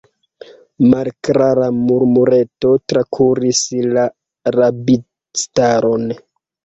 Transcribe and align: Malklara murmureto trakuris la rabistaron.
Malklara 0.93 1.67
murmureto 1.89 2.73
trakuris 2.93 3.61
la 3.93 4.07
rabistaron. 4.59 6.09